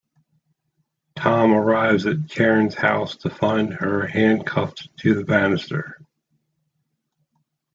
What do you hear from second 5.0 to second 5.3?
the